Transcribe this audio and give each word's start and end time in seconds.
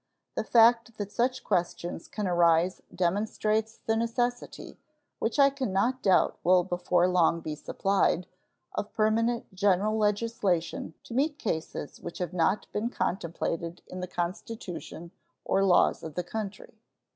The 0.33 0.43
fact 0.43 0.97
that 0.97 1.11
such 1.11 1.43
questions 1.43 2.07
can 2.07 2.27
arise 2.27 2.81
demonstrates 2.91 3.77
the 3.77 3.95
necessity, 3.95 4.79
which 5.19 5.37
I 5.37 5.51
can 5.51 5.71
not 5.71 6.01
doubt 6.01 6.39
will 6.43 6.63
before 6.63 7.07
long 7.07 7.39
be 7.39 7.53
supplied, 7.53 8.25
of 8.73 8.93
permanent 8.95 9.53
general 9.53 9.95
legislation 9.95 10.95
to 11.03 11.13
meet 11.13 11.37
cases 11.37 11.99
which 12.01 12.17
have 12.17 12.33
not 12.33 12.65
been 12.73 12.89
contemplated 12.89 13.83
in 13.85 13.99
the 13.99 14.07
Constitution 14.07 15.11
or 15.45 15.63
laws 15.63 16.01
of 16.01 16.15
the 16.15 16.23
country. 16.23 16.79